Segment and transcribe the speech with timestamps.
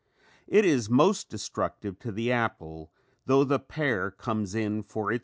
[0.47, 2.91] It is most destructive to the apple
[3.27, 5.19] though the pear comes in for its share.